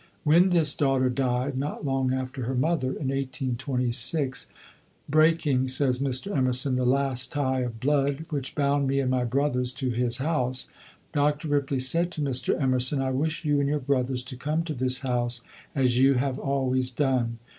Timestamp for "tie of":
7.31-7.79